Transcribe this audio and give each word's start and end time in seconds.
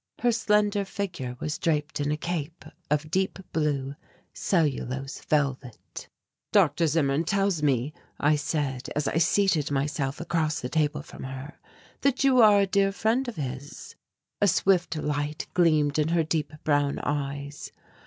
Her 0.17 0.31
slender 0.31 0.83
figure 0.83 1.37
was 1.39 1.59
draped 1.59 1.99
in 1.99 2.09
a 2.11 2.17
cape 2.17 2.65
of 2.89 3.11
deep 3.11 3.37
blue 3.53 3.93
cellulose 4.33 5.19
velvet. 5.25 6.09
"Dr. 6.51 6.87
Zimmern 6.87 7.23
tells 7.23 7.61
me," 7.61 7.93
I 8.19 8.35
said 8.35 8.89
as 8.95 9.07
I 9.07 9.19
seated 9.19 9.69
myself 9.69 10.19
across 10.19 10.59
the 10.59 10.69
table 10.69 11.03
from 11.03 11.21
her, 11.21 11.59
"that 12.01 12.23
you 12.23 12.41
are 12.41 12.61
a 12.61 12.65
dear 12.65 12.91
friend 12.91 13.27
of 13.27 13.35
his." 13.35 13.93
A 14.41 14.47
swift 14.47 14.95
light 14.95 15.45
gleamed 15.53 15.99
in 15.99 16.07
her 16.07 16.23
deep 16.23 16.51
brown 16.63 16.97
eyes. 17.03 17.71